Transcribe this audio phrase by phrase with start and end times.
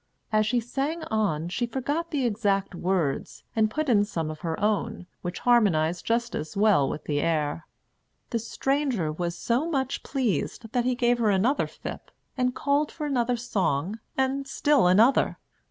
[0.31, 4.59] As she sang on, she forgot the exact words, and put in some of her
[4.59, 7.67] own, which harmonized just as well with the air.
[8.31, 13.05] The stranger was so much pleased, that he gave her another fip, and called for
[13.05, 15.37] another song, and still another.